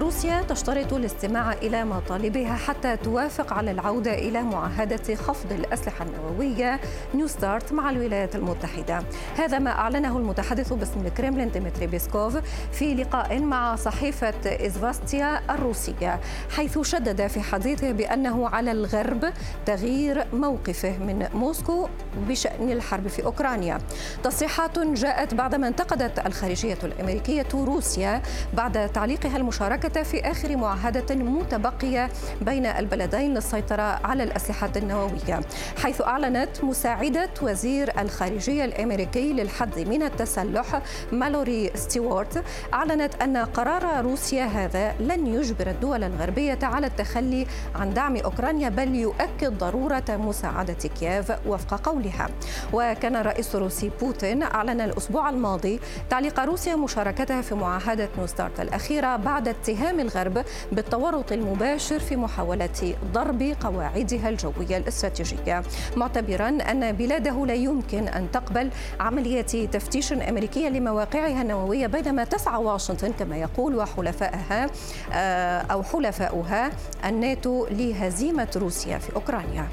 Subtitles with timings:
[0.00, 6.80] روسيا تشترط الاستماع إلى مطالبها حتى توافق على العودة إلى معاهدة خفض الأسلحة النووية
[7.14, 9.02] New START مع الولايات المتحدة.
[9.36, 12.36] هذا ما أعلنه المتحدث باسم الكريملين ديمتري بيسكوف
[12.72, 16.20] في لقاء مع صحيفة إزفاستيا الروسية
[16.56, 19.32] حيث شدد في حديثه بأنه على الغرب
[19.66, 21.88] تغيير موقفه من موسكو
[22.28, 23.78] بشأن الحرب في أوكرانيا.
[24.22, 28.22] تصريحات جاءت بعدما انتقدت الخارجية الأمريكية روسيا
[28.54, 32.08] بعد تعليقها المشاركة في آخر معاهدة متبقية
[32.40, 35.40] بين البلدين للسيطرة على الأسلحة النووية
[35.82, 40.82] حيث أعلنت مساعدة وزير الخارجية الأمريكي للحد من التسلح
[41.12, 48.16] مالوري ستيوارت أعلنت أن قرار روسيا هذا لن يجبر الدول الغربية على التخلي عن دعم
[48.16, 52.28] أوكرانيا بل يؤكد ضرورة مساعدة كييف وفق قولها.
[52.72, 59.48] وكان الرئيس الروسي بوتين أعلن الأسبوع الماضي تعليق روسيا مشاركتها في معاهدة نوستارت الأخيرة بعد
[59.70, 65.62] اتهام الغرب بالتورط المباشر في محاولة ضرب قواعدها الجوية الاستراتيجية.
[65.96, 73.12] معتبرا أن بلاده لا يمكن أن تقبل عملية تفتيش أمريكية لمواقعها النووية بينما تسعى واشنطن
[73.18, 74.70] كما يقول وحلفائها
[75.12, 76.70] آه، أو حلفاؤها
[77.04, 79.68] الناتو لهزيمة روسيا في أوكرانيا.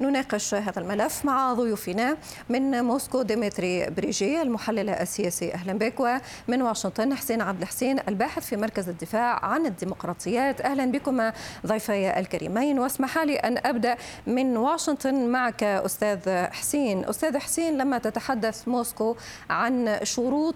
[0.00, 2.16] نناقش هذا الملف مع ضيوفنا
[2.48, 8.56] من موسكو ديمتري بريجي المحلل السياسي أهلا بك ومن واشنطن حسين عبد الحسين الباحث في
[8.56, 10.60] مركز الدفاع عن الديمقراطيات.
[10.60, 11.30] أهلا بكم
[11.66, 12.78] ضيفي الكريمين.
[12.78, 17.04] واسمح لي أن أبدأ من واشنطن معك أستاذ حسين.
[17.04, 19.16] أستاذ حسين لما تتحدث موسكو
[19.50, 20.54] عن شروط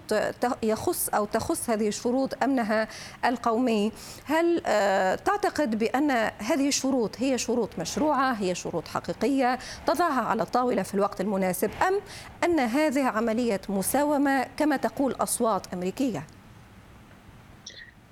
[0.63, 2.89] يخص أو تخص هذه الشروط أمنها
[3.25, 3.93] القومي
[4.25, 10.43] هل آه، تعتقد بأن هذه الشروط هي شروط مشروعة هي شروط حقيقية؟ العملية تضعها على
[10.43, 11.71] الطاولة في الوقت المناسب.
[11.89, 12.01] أم
[12.45, 16.27] أن هذه عملية مساومة كما تقول أصوات أمريكية؟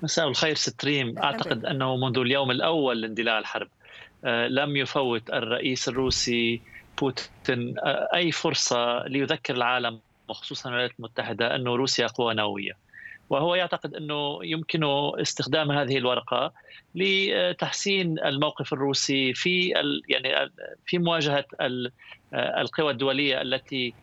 [0.03, 3.67] مساء الخير ستريم أعتقد أنه منذ اليوم الأول لاندلاع الحرب
[4.25, 6.61] آه، لم يفوت الرئيس الروسي
[7.01, 9.99] بوتين آه، أي فرصة ليذكر العالم
[10.29, 12.80] وخصوصا الولايات المتحدة أن روسيا قوة نووية.
[13.31, 16.53] وهو يعتقد أنه يمكنه استخدام هذه الورقة
[16.95, 19.69] لتحسين الموقف الروسي في
[20.09, 20.51] يعني
[20.85, 21.45] في مواجهة
[22.33, 23.95] القوى الدولية التي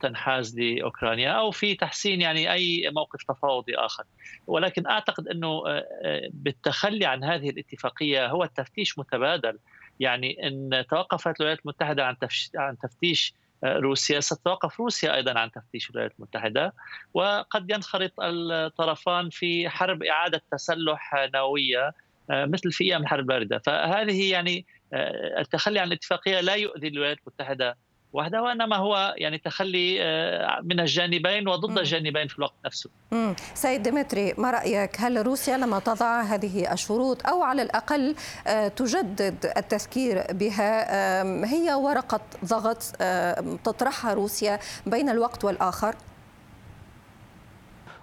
[0.00, 4.04] تنحاز لأوكرانيا أو في تحسين يعني أي موقف تفاوضي آخر.
[4.46, 5.62] ولكن أعتقد أنه
[6.32, 9.58] بالتخلي عن هذه الاتفاقية هو التفتيش متبادل.
[10.00, 12.16] يعني إن توقفت الولايات المتحدة عن
[12.56, 13.34] عن تفتيش
[13.64, 16.74] روسيا ستتوقف روسيا أيضا عن تفتيش الولايات المتحدة.
[17.14, 21.92] وقد ينخرط الطرفان في حرب إعادة تسلح نووية
[22.30, 23.58] آه، مثل في أيام الحرب الباردة.
[23.58, 27.76] فهذه يعني آه، التخلي عن الاتفاقية لا يؤذي الولايات المتحدة
[28.12, 32.90] وحدها وإنما هو يعني تخلي آه، من الجانبين وضد الجانبين في الوقت نفسه.
[33.12, 33.34] مم.
[33.54, 38.14] سيد ديمتري ما رأيك هل روسيا لما تضع هذه الشروط أو على الأقل
[38.46, 42.82] آه، تجدد التذكير بها هي ورقة ضغط
[43.64, 45.94] تطرحها روسيا بين الوقت والآخر؟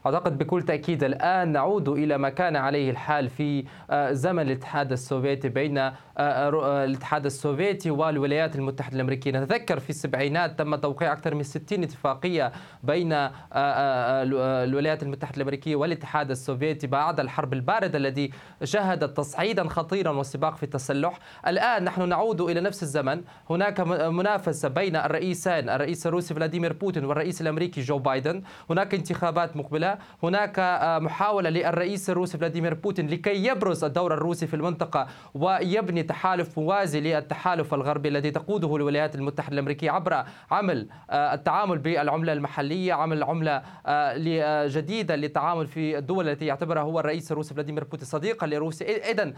[0.10, 5.50] أعتقد بكل تأكيد الآن نعود إلى ما كان عليه الحال في آه، زمن الاتحاد السوفيتي
[5.50, 9.32] بين آه، آه، الاتحاد السوفيتي والولايات المتحدة الأمريكية.
[9.32, 12.52] نتذكر في السبعينات تم توقيع أكثر من 60 اتفاقية
[12.84, 13.14] بين
[13.54, 18.32] الولايات المتحدة الأمريكية والاتحاد السوفيتي بعد الحرب الباردة الذي
[18.64, 21.20] شهد تصعيدا خطيرا والسباق في التسلح.
[21.48, 23.22] الآن نحن نعود إلى نفس الزمن.
[23.50, 28.42] هناك منافسة بين الرئيسين الرئيس الروسي فلاديمير بوتين والرئيس الأمريكي جو بايدن.
[28.70, 29.98] هناك انتخابات مقبلة.
[30.24, 36.60] هناك آه، محاولة للرئيس الروسي فلاديمير بوتين لكي يبرز الدور الروسي في المنطقة ويبني تحالف
[36.60, 43.24] موازي للتحالف الغربي الذي تقوده الولايات المتحدة الأمريكية عبر عمل آه، التعامل بالعملة المحلية عمل
[43.24, 49.12] عملة آه، جديدة للتعامل في الدول التي يعتبرها هو الرئيس الروسي فلاديمير بوتين صديقا لروسيا.
[49.12, 49.34] إذا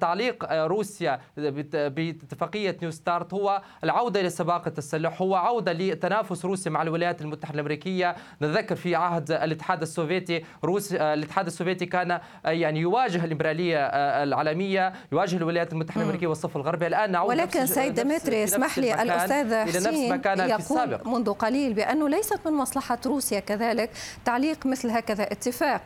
[0.00, 6.82] تعليق روسيا باتفاقية نيو ستارت هو العودة إلى سباق التسلح هو عودة لتنافس روسيا مع
[6.82, 8.16] الولايات المتحدة الأمريكية.
[8.42, 14.22] نتذكر في عهد الاتحاد السوفيتي روس آه، الاتحاد السوفيتي كان آه، يعني يواجه الامبراليه آه،
[14.22, 16.86] العالمية يواجه الولايات المتحدة الأمريكية والصف الغربي.
[16.86, 22.52] الآن نعود ولكن سيد ديمتري اسمح لي الاستاذ حسين يقول منذ قليل بأنه ليست من
[22.52, 23.90] مصلحة روسيا كذلك
[24.24, 25.82] تعليق مثل هكذا اتفاق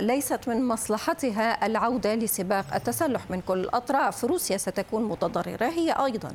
[0.00, 4.24] ليست من مصلحتها العودة لسباق التسلح من كل الأطراف.
[4.24, 6.28] روسيا ستكون متضررة هي أيضا.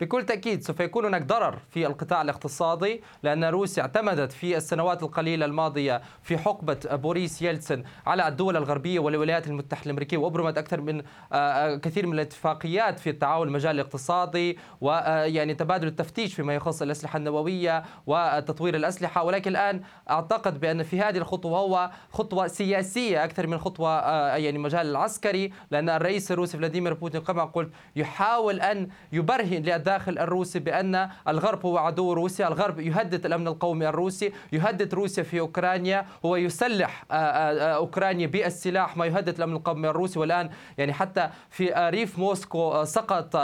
[0.00, 5.46] بكل تأكيد سوف يكون هناك ضرر في القطاع الاقتصادي لأن روسيا اعتمدت في السنوات القليلة
[5.46, 11.04] الماضية في حقبة بوريس يلتسن على الدول الغربية والولايات المتحدة الأمريكية وأبرمت أكثر من آه،
[11.34, 17.82] آه، كثير من الاتفاقيات في التعاون المجال الاقتصادي ويعني تبادل التفتيش فيما يخص الأسلحة النووية
[18.06, 19.24] وتطوير الأسلحة.
[19.24, 24.00] ولكن الآن أعتقد بأن في هذه الخطوة هو خطوة سياسية أكثر من خطوة
[24.36, 30.58] يعني مجال العسكري لأن الرئيس الروسي فلاديمير بوتين كما قلت يحاول أن يبرهن للداخل الروسي
[30.58, 36.36] بأن الغرب هو عدو روسيا الغرب يهدد الأمن القومي الروسي يهدد روسيا في أوكرانيا هو
[36.36, 41.90] يسلح آه، آه، آه، أوكرانيا بالسلاح ما يهدد الأمن القومي الروسي والآن يعني حتى في
[41.90, 43.36] ريف موسكو سقط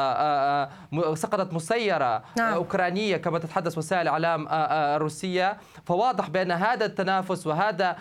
[1.14, 2.54] سقطت مسيرة نعم.
[2.54, 7.96] أوكرانية كما تتحدث وسائل الإعلام الروسية فواضح بأن هذا التنافس وهذا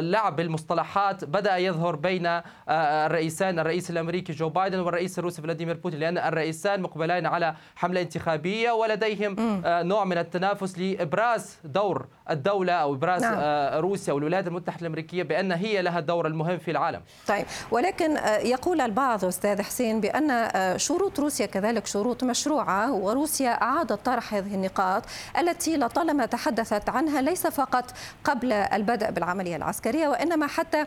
[0.00, 6.18] لعب المصطلحات بدأ يظهر بين الرئيسان الرئيس الأمريكي جو بايدن والرئيس الروسي فلاديمير بوتين لأن
[6.18, 9.36] الرئيسان مقبلين على حملة انتخابية ولديهم
[9.66, 13.34] نوع من التنافس لإبراز دور الدولة أو إبراز نعم.
[13.38, 18.38] آه، روسيا والولايات المتحدة الأمريكية بأن هي لها الدور المهم في العالم طيب ولكن آه،
[18.38, 24.54] يقول البعض أستاذ حسين بأن آه، شروط روسيا كذلك شروط مشروعة وروسيا أعادت طرح هذه
[24.54, 25.02] النقاط
[25.38, 27.84] التي لطالما تحدثت عنها ليس فقط
[28.24, 30.84] قبل البدء بالعملية العسكرية وإنما حتى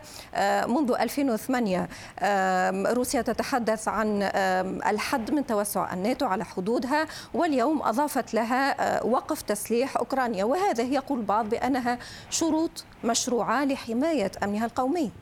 [0.68, 1.88] منذ 2008
[2.92, 4.22] روسيا تتحدث عن
[4.86, 6.44] الحد من توسع الناتو على
[6.86, 10.44] حدودها واليوم أضافت لها وقف تسليح أوكرانيا.
[10.44, 11.98] وهذا يقول البعض بأنها
[12.30, 15.12] شروط مشروعة لحماية أمنها القومي.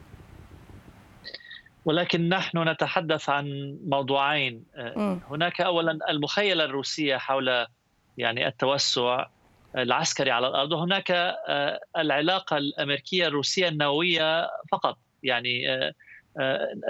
[1.85, 4.65] ولكن نحن نتحدث عن موضوعين.
[4.97, 5.17] م.
[5.31, 7.67] هناك اولا المخيلة الروسية حول
[8.19, 9.27] يعني التوسع
[9.77, 14.99] العسكري على الأرض وهناك آه، العلاقة الأمريكية الروسية النووية فقط.
[15.23, 15.95] يعني آه، آه،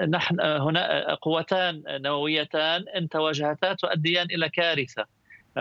[0.08, 5.06] نحن هنا قوتان نوويتان إن تواجهتا تؤديان إلى كارثة.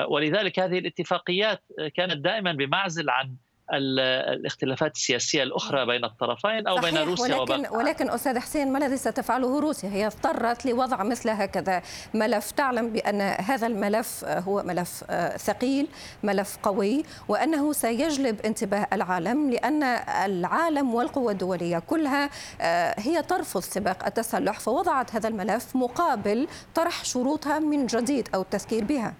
[0.07, 1.63] ولذلك هذه الاتفاقيات
[1.95, 3.35] كانت دائما بمعزل عن
[3.77, 9.59] الاختلافات السياسية الأخرى بين الطرفين أو بين روسيا ولكن, ولكن أستاذ حسين ما الذي ستفعله
[9.59, 11.81] روسيا؟ هي اضطرت لوضع مثل هكذا
[12.13, 12.51] ملف.
[12.51, 15.87] تعلم بأن هذا الملف هو ملف آه، ثقيل
[16.23, 19.83] ملف قوي وأنه سيجلب انتباه العالم لأن
[20.25, 22.29] العالم والقوى الدولية كلها
[22.61, 28.83] آه، هي ترفض سباق التسلح فوضعت هذا الملف مقابل طرح شروطها من جديد أو التذكير
[28.83, 29.13] بها.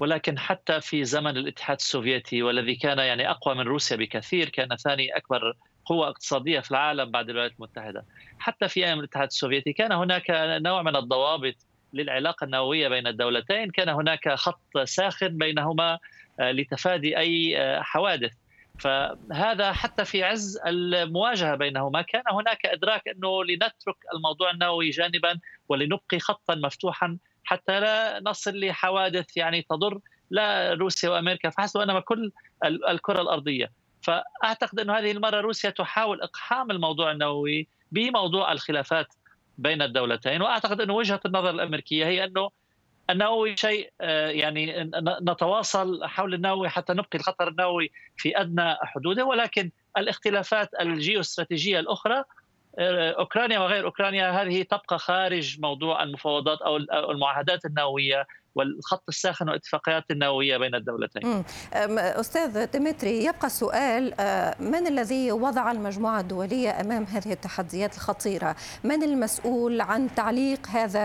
[0.00, 5.16] ولكن حتى في زمن الاتحاد السوفيتي والذي كان يعني أقوى من روسيا بكثير كان ثاني
[5.16, 8.04] أكبر قوة اقتصادية في العالم بعد الولايات المتحدة.
[8.38, 10.24] حتى في أيام الاتحاد السوفيتي كان هناك
[10.62, 11.54] نوع من الضوابط
[11.92, 15.98] للعلاقة النووية بين الدولتين كان هناك خط ساخن بينهما
[16.40, 18.32] آه، لتفادي أي آه، حوادث.
[18.78, 25.38] فهذا حتى في عز المواجهة بينهما كان هناك إدراك أنه لنترك الموضوع النووي جانبا
[25.68, 29.98] ولنبقي خطا مفتوحا حتى لا نصل لحوادث يعني تضر
[30.30, 32.32] لا روسيا وأمريكا فحسب وانما كل
[32.64, 33.72] الكرة الأرضية.
[34.02, 39.06] فأعتقد أنه هذه المرة روسيا تحاول إقحام الموضوع النووي بموضوع الخلافات
[39.58, 40.42] بين الدولتين.
[40.42, 42.50] وأعتقد أنه وجهة النظر الأمريكية هي أنه
[43.10, 44.90] النووي شيء آه، يعني
[45.22, 49.24] نتواصل حول النووي حتى نبقي الخطر النووي في أدنى حدوده.
[49.24, 52.24] ولكن الاختلافات الجيوستراتيجية الأخرى
[52.78, 56.76] أوكرانيا وغير أوكرانيا هذه تبقى خارج موضوع المفاوضات أو
[57.10, 58.26] المعاهدات النووية.
[58.56, 61.44] والخط الساخن والاتفاقيات النووية بين الدولتين.
[61.72, 69.02] أستاذ ديمتري يبقى السؤال آه، من الذي وضع المجموعة الدولية أمام هذه التحديات الخطيرة؟ من
[69.02, 71.00] المسؤول عن تعليق هذا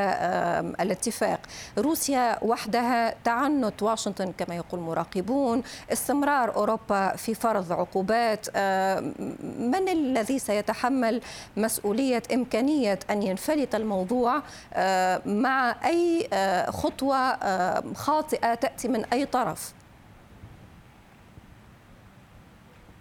[0.79, 1.39] الاتفاق؟
[1.77, 8.57] روسيا وحدها تعنت واشنطن كما يقول مراقبون، استمرار أوروبا في فرض عقوبات،
[9.59, 11.21] من الذي سيتحمل
[11.57, 14.35] مسؤولية إمكانية أن ينفلت الموضوع
[15.25, 17.17] مع أي آه، خطوة
[17.95, 19.73] خاطئة تأتي من أي طرف.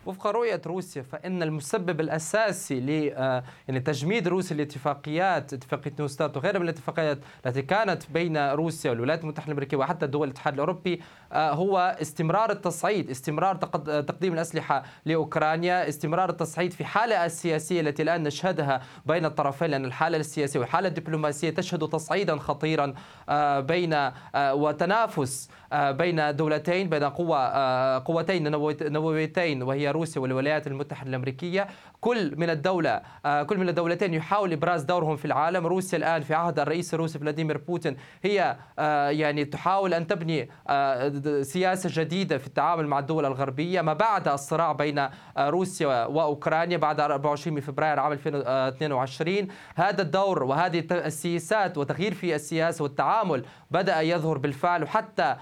[0.06, 6.58] وفق رؤية روسيا فإن المسبب الأساسي ل آه، يعني تجميد روسيا لاتفاقيات اتفاقية نوستارت وغيرها
[6.58, 11.00] من الاتفاقيات التي كانت بين روسيا والولايات المتحدة الأمريكية وحتى دول الاتحاد الأوروبي
[11.32, 18.22] آه، هو استمرار التصعيد استمرار تقديم الأسلحة لأوكرانيا استمرار التصعيد في حالة السياسية التي الآن
[18.22, 22.94] نشهدها بين الطرفين لأن الحالة السياسية والحالة الدبلوماسية تشهد تصعيدا خطيرا
[23.28, 28.50] آه، بين وتنافس بين دولتين بين قوة قوتين
[28.92, 31.68] نوويتين وهي روسيا والولايات المتحدة الأمريكية
[32.00, 35.66] كل من الدولة آه، كل من الدولتين يحاول إبراز دورهم في العالم.
[35.66, 37.96] روسيا الآن في عهد الرئيس الروسي فلاديمير بوتين.
[38.22, 43.80] هي آه، يعني تحاول أن تبني آه، سياسة جديدة في التعامل مع الدول الغربية.
[43.80, 51.78] ما بعد الصراع بين روسيا وأوكرانيا بعد 24 فبراير عام 2022 هذا الدور وهذه السياسات
[51.78, 54.82] وتغيير في السياسة والتعامل بدأ يظهر بالفعل.
[54.82, 55.36] وحتى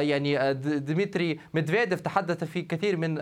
[0.00, 3.16] يعني ديمتري ميدفيديف تحدث في كثير من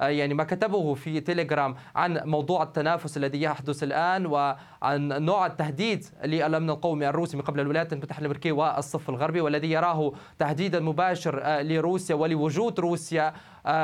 [0.00, 6.70] يعني ما كتبه في تيليجرام عن موضوع التنافس الذي يحدث الآن وعن نوع التهديد للأمن
[6.70, 12.80] القومي الروسي من قبل الولايات المتحدة الأمريكية والصف الغربي والذي يراه تهديدا مباشر لروسيا ولوجود
[12.80, 13.32] روسيا.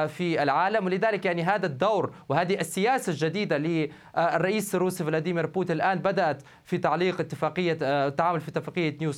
[0.07, 6.43] في العالم ولذلك يعني هذا الدور وهذه السياسة الجديدة للرئيس الروسي فلاديمير بوتين الآن بدأت
[6.65, 9.13] في تعليق اتفاقية التعامل في اتفاقية نيو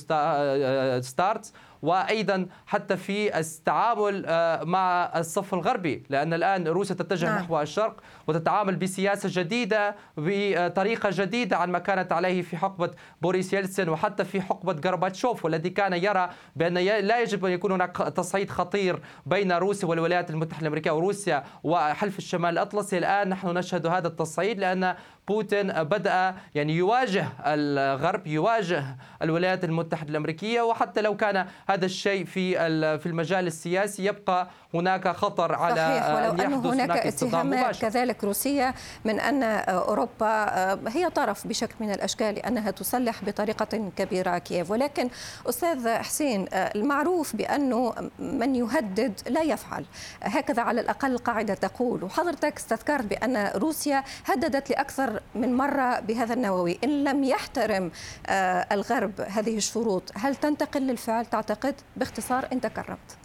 [1.01, 7.37] ستارت وأيضا حتى في التعامل آه، مع الصف الغربي لأن الآن روسيا تتجه نعم.
[7.43, 13.89] نحو الشرق وتتعامل بسياسة جديدة بطريقة جديدة عن ما كانت عليه في حقبة بوريس يلتسن
[13.89, 18.99] وحتى في حقبة غورباتشوف والذي كان يرى بأن لا يجب أن يكون هناك تصعيد خطير
[19.25, 22.97] بين روسيا والولايات المتحدة الأمريكية وروسيا وحلف الشمال الأطلسي.
[22.97, 24.95] الآن نحن نشهد هذا التصعيد لأن
[25.29, 28.83] بوتين بدأ يعني يواجه الغرب يواجه
[29.21, 32.53] الولايات المتحدة الأمريكية وحتى لو كان هذا الشيء في
[32.99, 39.19] في المجال السياسي يبقى هناك خطر على صحيح ولو أن هناك اتهامات كذلك روسية من
[39.19, 44.71] أن أوروبا هي طرف بشكل من الأشكال لأنها تسلح بطريقة كبيرة كييف.
[44.71, 45.09] ولكن
[45.49, 49.85] أستاذ حسين المعروف بأنه من يهدد لا يفعل.
[50.21, 52.03] هكذا على الأقل القاعدة تقول.
[52.03, 56.79] وحضرتك استذكرت بأن روسيا هددت لأكثر من مرة بهذا النووي.
[56.83, 57.91] إن لم يحترم
[58.27, 63.17] آه، الغرب هذه الشروط هل تنتقل للفعل تعتقد؟ باختصار أنت كرمت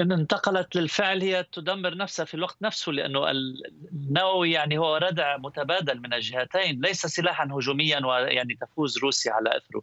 [0.00, 6.00] إن انتقلت للفعل هي تدمر نفسها في الوقت نفسه لأنه النووي يعني هو ردع متبادل
[6.00, 9.82] من الجهتين ليس سلاحا هجوميا ويعني تفوز روسيا على إثره.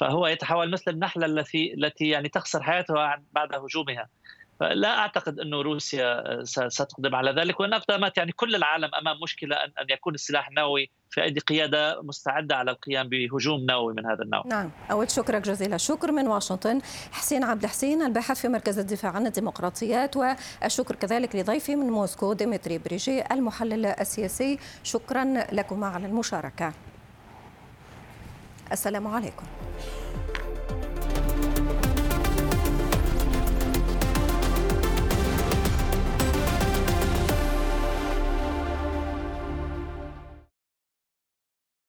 [0.00, 4.08] فهو يتحول مثل النحلة التي التي يعني تخسر حياتها بعد هجومها.
[4.60, 9.72] فلا أعتقد أنه روسيا ستقدم على ذلك وإن اقدمت يعني كل العالم أمام مشكلة أن
[9.80, 14.42] أن يكون السلاح النووي في ايدي قيادة مستعدة على القيام بهجوم نووي من هذا النوع.
[14.46, 16.80] نعم، أود شكرك جزيلا، شكر من واشنطن
[17.12, 22.78] حسين عبد الحسين الباحث في مركز الدفاع عن الديمقراطيات والشكر كذلك لضيفي من موسكو ديمتري
[22.78, 26.72] بريجي المحلل السياسي، شكرا لكم على المشاركة.
[28.72, 29.46] السلام عليكم.